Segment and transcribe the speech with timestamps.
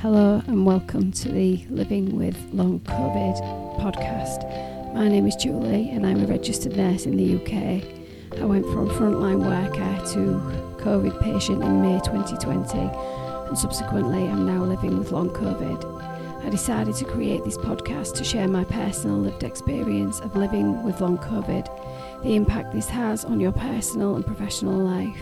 [0.00, 3.36] Hello and welcome to the Living with Long COVID
[3.80, 4.94] podcast.
[4.94, 8.40] My name is Julie and I'm a registered nurse in the UK.
[8.40, 14.64] I went from frontline worker to COVID patient in May 2020 and subsequently I'm now
[14.64, 16.46] living with long COVID.
[16.46, 21.02] I decided to create this podcast to share my personal lived experience of living with
[21.02, 25.20] long COVID, the impact this has on your personal and professional life.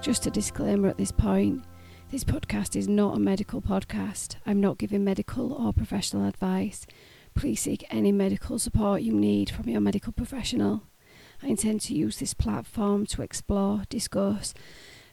[0.00, 1.64] Just a disclaimer at this point
[2.10, 4.36] this podcast is not a medical podcast.
[4.46, 6.86] I'm not giving medical or professional advice.
[7.34, 10.84] Please seek any medical support you need from your medical professional.
[11.42, 14.54] I intend to use this platform to explore, discuss,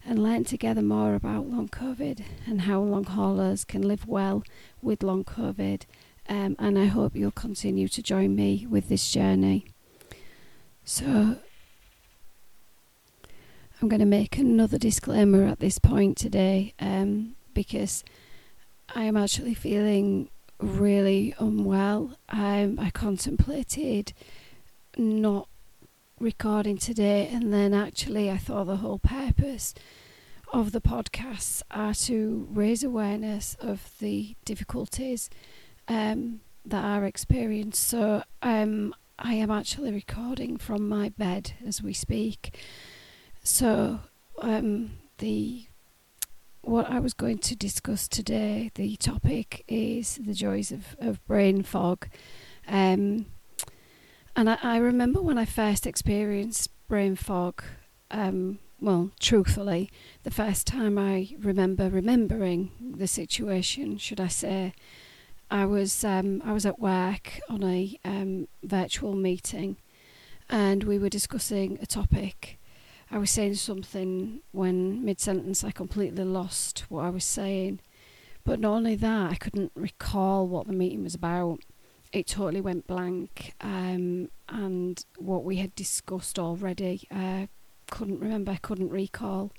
[0.06, 4.44] and learn together more about long COVID and how long haulers can live well
[4.82, 5.84] with long COVID.
[6.30, 9.66] Um, and I hope you'll continue to join me with this journey.
[10.86, 11.38] So,
[13.84, 18.06] I'm going to make another disclaimer at this point today um, because
[18.96, 22.14] I am actually feeling really unwell.
[22.30, 24.14] Um, I contemplated
[24.96, 25.50] not
[26.18, 29.74] recording today, and then actually, I thought the whole purpose
[30.54, 35.30] of the podcasts are to raise awareness of the difficulties
[35.90, 37.86] um, that are experienced.
[37.86, 42.58] So, um, I am actually recording from my bed as we speak.
[43.44, 44.00] So,
[44.42, 45.66] um, the
[46.62, 51.62] what I was going to discuss today, the topic is the joys of, of brain
[51.62, 52.08] fog.
[52.70, 53.26] Um,
[54.34, 57.62] and I, I, remember when I first experienced brain fog,
[58.12, 59.92] um, well, truthfully,
[60.24, 64.74] the first time I remember remembering the situation, should I say,
[65.52, 69.76] I was um, I was at work on a um, virtual meeting,
[70.50, 72.58] and we were discussing a topic
[73.14, 77.80] I was saying something when mid sentence I completely lost what I was saying.
[78.44, 81.60] But not only that, I couldn't recall what the meeting was about.
[82.12, 87.46] It totally went blank, um, and what we had discussed already, I uh,
[87.92, 89.52] couldn't remember, I couldn't recall.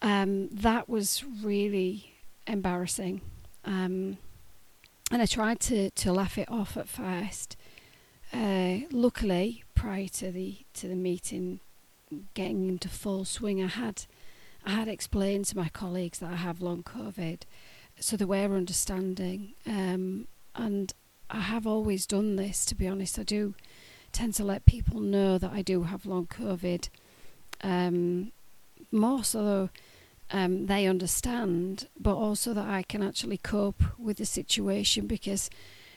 [0.00, 2.14] Um, that was really
[2.46, 3.20] embarrassing.
[3.64, 4.18] Um,
[5.10, 7.56] and I tried to, to laugh it off at first.
[8.32, 11.60] Uh, luckily, prior to the to the meeting,
[12.34, 14.04] getting into full swing, I had
[14.64, 17.42] I had explained to my colleagues that I have long COVID,
[18.00, 19.54] so they were understanding.
[19.66, 20.92] Um, and
[21.30, 22.64] I have always done this.
[22.66, 23.54] To be honest, I do
[24.12, 26.88] tend to let people know that I do have long COVID.
[27.62, 28.32] Um,
[28.92, 29.70] more so
[30.30, 35.50] um, they understand, but also that I can actually cope with the situation because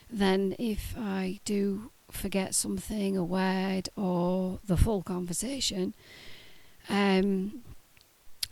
[0.08, 5.94] then if I do forget something, a word, or the full conversation,
[6.88, 7.62] um,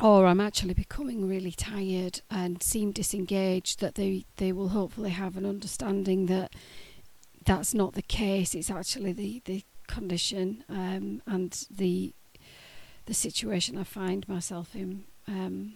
[0.01, 5.37] or I'm actually becoming really tired and seem disengaged, that they, they will hopefully have
[5.37, 6.53] an understanding that
[7.45, 8.55] that's not the case.
[8.55, 12.13] It's actually the, the condition um, and the
[13.07, 15.73] the situation I find myself in um,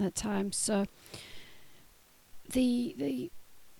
[0.00, 0.56] at times.
[0.56, 0.86] So
[2.50, 3.30] the the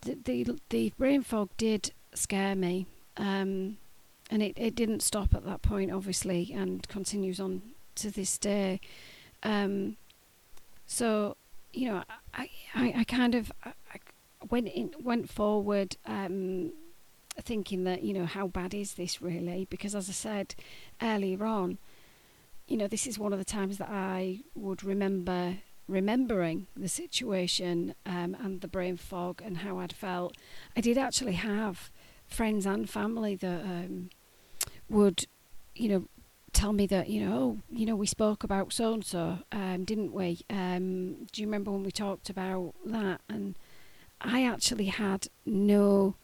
[0.03, 2.87] the the, the brain fog did scare me
[3.17, 3.79] um,
[4.31, 7.63] and it, it didn't stop at that point, obviously, and continues on
[7.97, 8.81] to this day.
[9.43, 9.97] Um,
[10.87, 11.37] so,
[11.73, 12.03] you know,
[12.35, 13.99] I, I, I kind of I
[14.49, 16.73] went in, went forward, um,
[17.43, 19.67] thinking that you know how bad is this really?
[19.71, 20.55] Because as I said
[21.03, 21.79] earlier on,
[22.67, 27.95] you know, this is one of the times that I would remember remembering the situation
[28.05, 30.37] um, and the brain fog and how I'd felt.
[30.77, 31.91] I did actually have
[32.29, 34.11] friends and family that um,
[34.89, 35.27] would,
[35.75, 36.09] you know,
[36.53, 39.39] tell me that you know, oh, you know, we spoke about so and so,
[39.85, 40.41] didn't we?
[40.49, 43.21] Um, do you remember when we talked about that?
[43.29, 43.57] And
[44.21, 46.15] I actually had no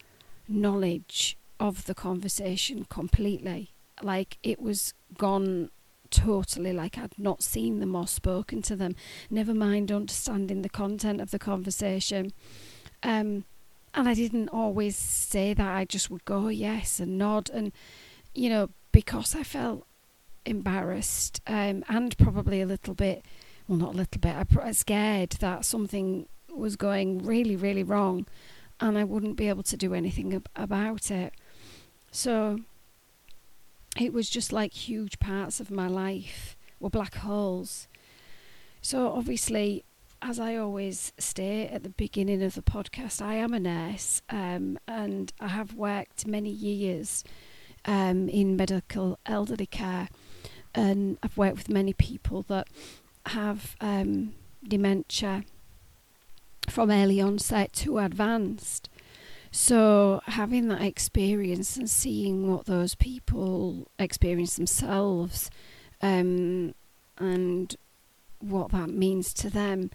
[0.49, 3.71] knowledge of the conversation completely.
[4.03, 5.71] Like it was gone
[6.11, 8.95] totally like I'd not seen them or spoken to them,
[9.31, 12.33] never mind understanding the content of the conversation.
[13.03, 13.45] Um,
[13.95, 15.77] and I didn't always say that.
[15.77, 17.73] I just would go yes and nod, and
[18.35, 19.87] you know, because I felt
[20.45, 23.25] embarrassed um, and probably a little bit,
[23.69, 28.27] well, not a little bit, I scared that something was going really, really wrong,
[28.81, 31.33] and I wouldn't be able to do anything ab- about it.
[32.11, 32.61] So
[33.99, 37.89] it was just like huge parts of my life were black holes.
[38.81, 39.85] So obviously,
[40.23, 44.79] as I always state at the beginning of the podcast, I am a nurse um,
[44.87, 47.25] and I have worked many years
[47.85, 50.09] um, in medical elderly care.
[50.75, 52.69] And I've worked with many people that
[53.27, 54.35] have um,
[54.67, 55.45] dementia,
[56.69, 58.89] from early onset to advanced.
[59.51, 65.51] So, having that experience and seeing what those people experience themselves
[66.01, 66.75] um,
[67.19, 67.77] and
[68.39, 69.91] what that means to them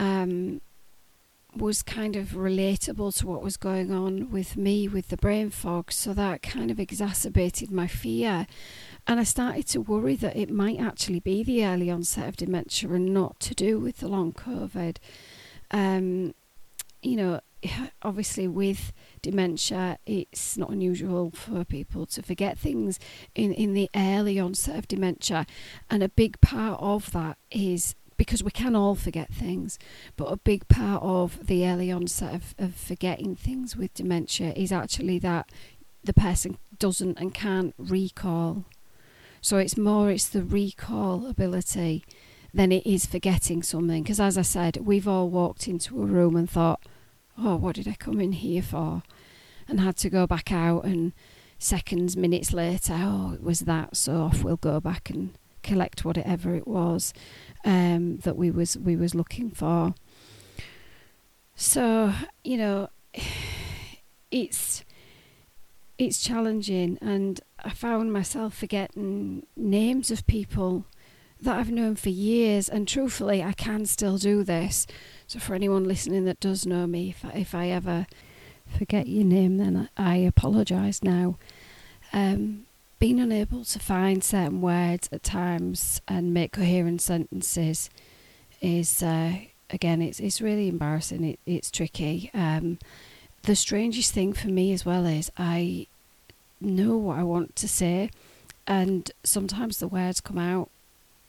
[0.00, 0.60] um,
[1.54, 5.92] was kind of relatable to what was going on with me with the brain fog.
[5.92, 8.46] So, that kind of exacerbated my fear.
[9.06, 12.90] And I started to worry that it might actually be the early onset of dementia
[12.90, 14.96] and not to do with the long COVID.
[15.70, 16.34] Um,
[17.02, 17.40] you know,
[18.02, 18.92] obviously with
[19.22, 22.98] dementia, it's not unusual for people to forget things
[23.34, 25.46] in, in the early onset of dementia.
[25.90, 29.78] And a big part of that is because we can all forget things,
[30.14, 34.70] but a big part of the early onset of, of forgetting things with dementia is
[34.70, 35.50] actually that
[36.04, 38.66] the person doesn't and can't recall.
[39.40, 42.04] So it's more, it's the recall ability
[42.52, 44.02] than it is forgetting something.
[44.02, 46.82] Because as I said, we've all walked into a room and thought,
[47.38, 49.02] oh, what did I come in here for?
[49.66, 51.14] And had to go back out and
[51.58, 56.54] seconds, minutes later, oh, it was that, so off we'll go back and collect whatever
[56.54, 57.12] it was
[57.64, 59.94] um, that we was we was looking for.
[61.54, 62.12] So
[62.44, 62.88] you know,
[64.30, 64.84] it's
[65.98, 70.86] it's challenging, and I found myself forgetting names of people
[71.42, 74.86] that I've known for years, and truthfully, I can still do this.
[75.26, 78.06] So, for anyone listening that does know me, if I, if I ever
[78.66, 81.38] forget your name, then I, apologise now.
[82.12, 82.66] Um,
[83.00, 87.88] being unable to find certain words at times and make coherent sentences
[88.60, 89.32] is, uh,
[89.70, 91.24] again, it's it's really embarrassing.
[91.24, 92.30] It, it's tricky.
[92.34, 92.78] Um,
[93.42, 95.86] the strangest thing for me as well is I
[96.60, 98.10] know what I want to say,
[98.66, 100.68] and sometimes the words come out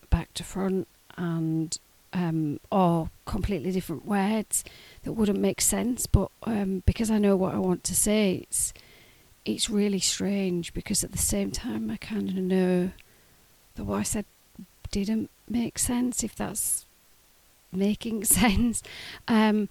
[0.09, 1.77] back to front and
[2.11, 4.65] um, or completely different words
[5.03, 6.05] that wouldn't make sense.
[6.05, 8.73] But um, because I know what I want to say, it's
[9.45, 12.91] it's really strange because at the same time I kind of know
[13.75, 14.25] that what I said
[14.91, 16.23] didn't make sense.
[16.23, 16.85] If that's
[17.71, 18.83] making sense,
[19.27, 19.69] um,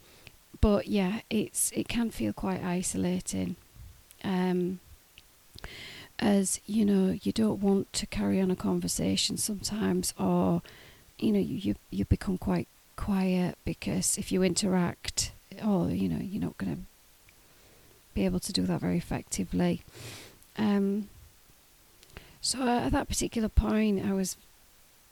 [0.60, 3.56] but yeah, it's it can feel quite isolating.
[4.24, 4.80] Um,
[6.18, 10.62] as you know, you don't want to carry on a conversation sometimes, or
[11.18, 15.32] you know, you you become quite quiet because if you interact,
[15.64, 16.82] or you know, you're not going to
[18.14, 19.82] be able to do that very effectively.
[20.56, 21.08] Um,
[22.40, 24.36] so at that particular point, I was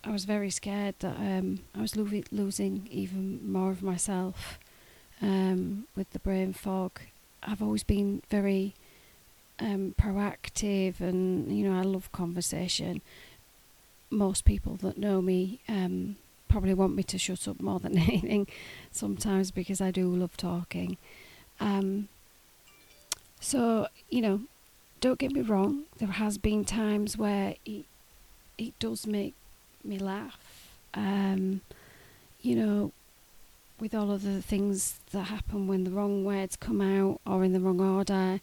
[0.05, 4.59] I was very scared that um, I was lo- losing even more of myself
[5.21, 7.01] um, with the brain fog.
[7.43, 8.75] I've always been very
[9.59, 13.03] um, proactive and you know I love conversation.
[14.11, 16.17] Most people that know me um,
[16.49, 18.47] probably want me to shut up more than anything
[18.91, 20.97] sometimes because I do love talking.
[21.61, 22.09] Um,
[23.41, 24.41] so you know,
[25.01, 25.85] don't get me wrong.
[25.99, 27.85] There has been times where it
[28.57, 29.35] it does make
[29.85, 30.39] me laugh.
[30.95, 31.61] Um,
[32.41, 32.93] you know,
[33.79, 37.53] with all of the things that happen when the wrong words come out or in
[37.53, 38.41] the wrong order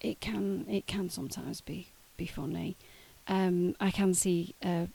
[0.00, 2.76] it can it can sometimes be be funny.
[3.28, 4.86] Um, I can see uh,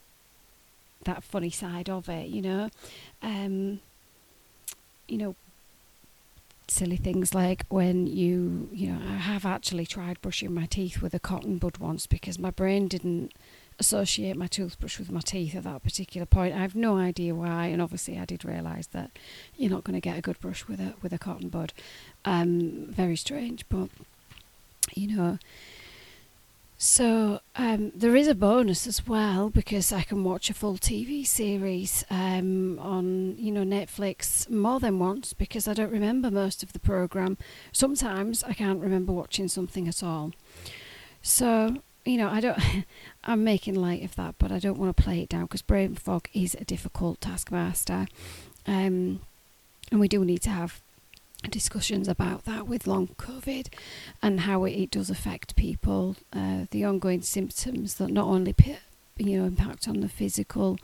[1.04, 2.70] that funny side of it, you know.
[3.22, 3.82] Um,
[5.08, 5.36] you know,
[6.72, 11.14] silly things like when you you know I have actually tried brushing my teeth with
[11.14, 13.34] a cotton bud once because my brain didn't
[13.78, 16.56] associate my toothbrush with my teeth at that particular point.
[16.56, 19.12] I have no idea why, and obviously I did realise that
[19.58, 21.74] you're not going to get a good brush with a with a cotton bud.
[22.26, 23.90] Um, very strange, but
[24.96, 25.40] you know.
[26.84, 31.28] So um, there is a bonus as well because I can watch a full TV
[31.28, 36.74] series um, on you know Netflix more than once because I don't remember most of
[36.74, 37.38] the program.
[37.72, 40.32] Sometimes I can't remember watching something at all.
[41.22, 42.58] So you know I don't.
[43.26, 45.94] I'm making light of that, but I don't want to play it down because brain
[45.94, 48.08] fog is a difficult taskmaster,
[48.66, 49.22] um,
[49.92, 50.82] and we do need to have
[51.50, 53.68] discussions about that with long COVID
[54.22, 58.56] and how it, it does affect people, uh, the ongoing symptoms that not only
[59.18, 60.78] you know impact on the physical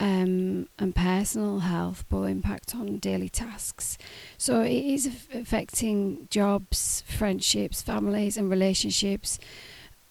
[0.00, 3.98] um, and personal health, but impact on daily tasks.
[4.36, 9.38] So it is affecting jobs, friendships, families, and relationships.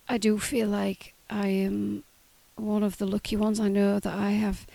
[0.08, 2.04] I do feel like I am
[2.56, 3.60] one of the lucky ones.
[3.60, 4.66] I know that I have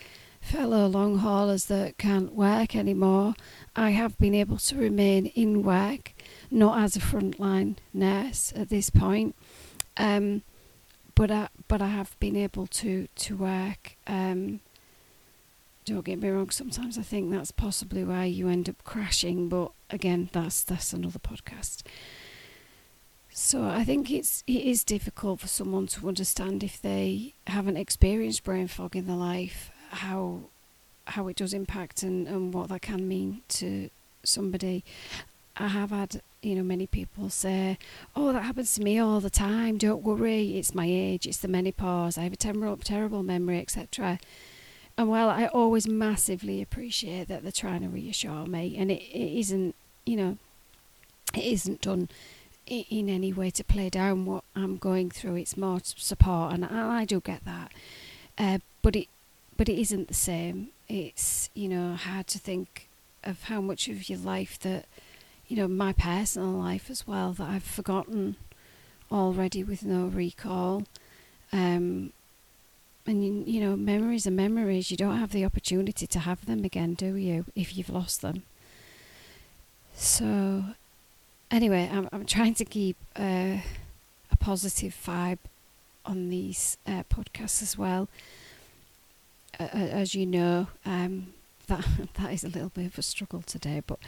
[0.46, 3.34] fellow long haulers that can't work anymore,
[3.74, 6.14] I have been able to remain in work,
[6.50, 9.34] not as a frontline nurse at this point,
[9.96, 10.42] um,
[11.14, 14.60] but I, but I have been able to to work um,
[15.86, 16.50] don't get me wrong.
[16.50, 21.20] Sometimes I think that's possibly why you end up crashing, but again, that's that's another
[21.20, 21.82] podcast.
[23.30, 28.42] So I think it's it is difficult for someone to understand if they haven't experienced
[28.44, 30.40] brain fog in their life how
[31.08, 33.90] how it does impact and, and what that can mean to
[34.24, 34.84] somebody.
[35.56, 37.78] I have had you know many people say,
[38.14, 39.78] "Oh, that happens to me all the time.
[39.78, 42.18] Don't worry, it's my age, it's the menopause.
[42.18, 44.18] I have a terrible terrible memory, etc."
[44.98, 49.38] And while I always massively appreciate that they're trying to reassure me, and it, it
[49.40, 49.74] isn't,
[50.06, 50.38] you know,
[51.34, 52.08] it isn't done
[52.66, 55.36] in any way to play down what I'm going through.
[55.36, 57.72] It's more support, and I, I do get that.
[58.38, 59.08] Uh, but it,
[59.56, 60.68] but it isn't the same.
[60.88, 62.88] It's you know hard to think
[63.26, 64.86] of how much of your life that,
[65.48, 68.36] you know, my personal life as well that I've forgotten
[69.10, 70.84] already with no recall.
[71.52, 72.12] Um,
[73.06, 74.90] and you, you know, memories are memories.
[74.90, 77.44] You don't have the opportunity to have them again, do you?
[77.54, 78.42] If you've lost them.
[79.94, 80.64] So
[81.50, 83.58] anyway, I'm I'm trying to keep uh,
[84.30, 85.38] a positive vibe
[86.04, 88.08] on these uh, podcasts as well.
[89.58, 91.28] Uh, as you know, um,
[91.66, 91.84] that
[92.14, 93.98] that is a little bit of a struggle today, but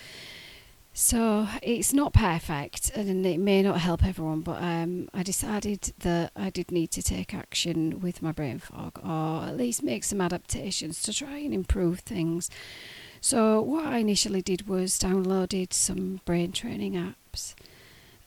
[1.00, 4.40] so it's not perfect, and it may not help everyone.
[4.40, 8.98] But um, I decided that I did need to take action with my brain fog,
[9.04, 12.50] or at least make some adaptations to try and improve things.
[13.20, 17.54] So what I initially did was downloaded some brain training apps,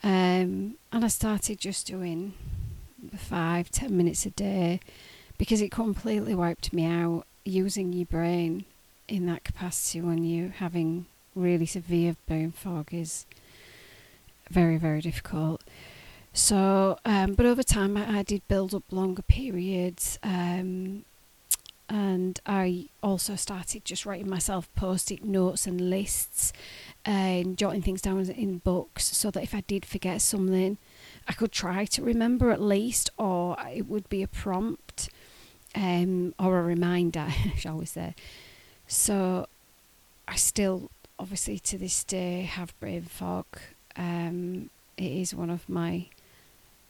[0.01, 2.33] um, and I started just doing
[3.17, 4.79] five, ten minutes a day
[5.41, 7.25] because it completely wiped me out.
[7.45, 8.63] Using your brain
[9.07, 13.25] in that capacity when you're having really severe brain fog is
[14.51, 15.63] very, very difficult.
[16.31, 20.19] So, um, but over time, I, I, did build up longer periods.
[20.21, 21.05] Um,
[21.89, 26.53] and I also started just writing myself post-it notes and lists
[27.03, 30.77] and jotting things down in books so that if I did forget something,
[31.27, 34.90] I could try to remember at least, or it would be a prompt
[35.75, 38.15] um, or a reminder, shall we say.
[38.87, 39.47] So
[40.27, 43.45] I still, obviously, to this day, have brain fog.
[43.95, 46.07] Um, it is one of my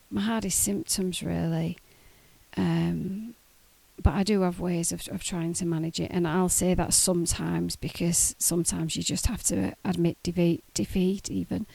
[0.10, 1.78] my hardest symptoms, really.
[2.58, 3.34] Um,
[4.02, 6.94] but I do have ways of, of trying to manage it, and I'll say that
[6.94, 11.66] sometimes because sometimes you just have to admit defeat, defeat even,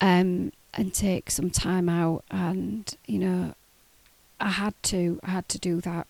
[0.00, 2.24] um, and take some time out.
[2.30, 3.54] And you know,
[4.40, 6.06] I had to, I had to do that.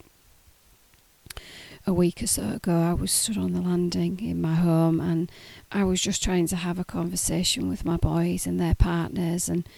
[1.86, 5.30] A week or so ago, I was stood on the landing in my home, and
[5.70, 9.68] I was just trying to have a conversation with my boys and their partners, and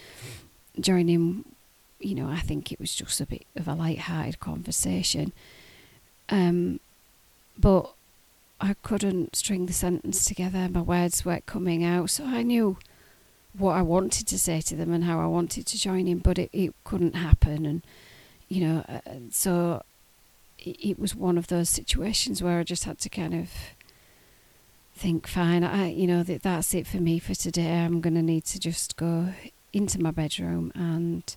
[0.79, 1.43] joining.
[1.99, 5.33] You know, I think it was just a bit of a light-hearted conversation
[6.29, 6.79] um,
[7.57, 7.93] but
[8.59, 10.67] I couldn't string the sentence together.
[10.69, 12.09] My words weren't coming out.
[12.09, 12.77] So I knew
[13.57, 16.37] what I wanted to say to them and how I wanted to join in, but
[16.37, 17.65] it, it couldn't happen.
[17.65, 17.81] And,
[18.49, 18.99] you know, uh,
[19.31, 19.83] so
[20.59, 23.49] it, was one of those situations where I just had to kind of
[24.95, 27.79] think, fine, I, you know, that that's it for me for today.
[27.79, 29.29] I'm going to need to just go
[29.73, 31.35] into my bedroom and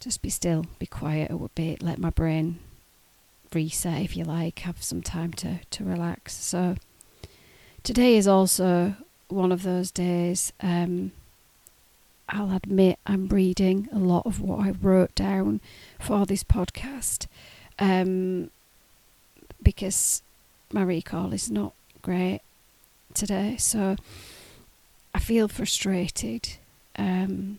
[0.00, 2.60] just be still, be quiet a bit, let my brain
[3.52, 6.34] reset if you like, have some time to, to relax.
[6.34, 6.76] So
[7.82, 8.94] today is also
[9.28, 10.52] one of those days.
[10.60, 11.12] Um,
[12.28, 15.60] I'll admit I'm reading a lot of what I wrote down
[15.98, 17.26] for this podcast
[17.78, 18.50] um,
[19.62, 20.22] because
[20.72, 22.40] my recall is not great
[23.14, 23.56] today.
[23.58, 23.96] So
[25.14, 26.56] I feel frustrated.
[26.96, 27.58] Um,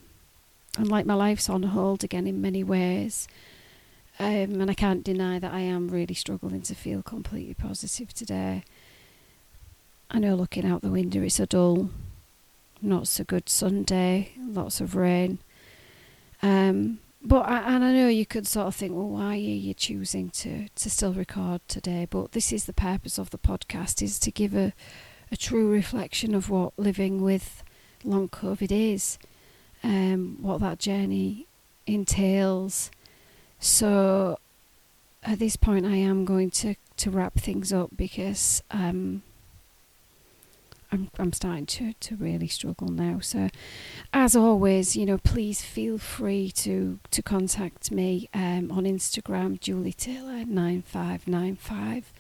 [0.78, 3.28] and like my life's on hold again in many ways.
[4.20, 8.64] Um, and I can't deny that I am really struggling to feel completely positive today.
[10.12, 11.90] I know looking out the window it's a dull,
[12.82, 15.40] not so good Sunday, lots of rain.
[16.42, 19.74] Um, but I, and I know you could sort of think, well, why are you
[19.74, 22.08] choosing to, to still record today?
[22.10, 24.74] But this is the purpose of the podcast: is to give a
[25.32, 27.64] a true reflection of what living with
[28.04, 29.20] long COVID is,
[29.84, 31.46] um, what that journey
[31.86, 32.90] entails,
[33.60, 34.40] so
[35.24, 39.22] at this point, I am going to, to wrap things up because um,
[40.92, 43.20] I'm I'm starting to, to really struggle now.
[43.20, 43.50] So,
[44.12, 49.94] as always, you know, please feel free to to contact me um, on Instagram, Julie
[49.94, 52.12] Taylor nine five nine five.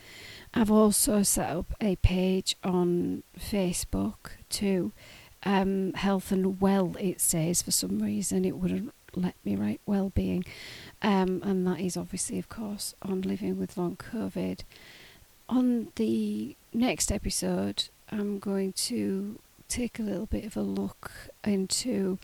[0.53, 4.91] I've also set up a page on Facebook too.
[5.43, 10.43] Um, health and well, it says for some reason it wouldn't let me write well-being,
[11.01, 14.59] um, and that is obviously, of course, on living with long COVID.
[15.49, 19.39] on the next episode, I'm going to
[19.69, 21.11] take a little bit of a look
[21.43, 22.19] into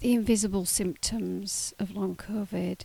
[0.00, 2.82] the invisible symptoms of long COVID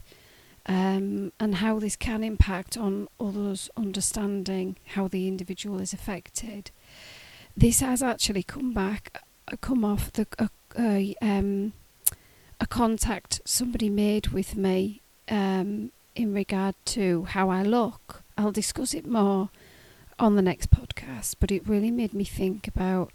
[0.65, 6.71] um, and how this can impact on others understanding how the individual is affected.
[7.55, 10.27] This has actually come back, uh, come off the
[11.21, 11.73] um,
[12.59, 18.23] a contact somebody made with me um, in regard to how I look.
[18.37, 19.49] I'll discuss it more
[20.17, 23.11] on the next podcast, but it really made me think about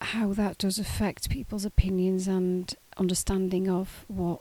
[0.00, 4.40] how that does affect people's opinions and understanding of what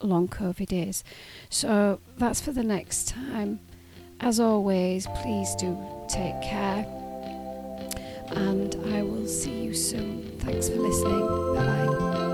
[0.00, 1.04] long COVID is.
[1.48, 3.60] So that's for the next time.
[4.20, 5.78] As always, please do
[6.08, 6.86] take care,
[8.28, 10.38] and I will see you soon.
[10.40, 11.54] Thanks for listening.
[11.54, 12.29] Bye bye.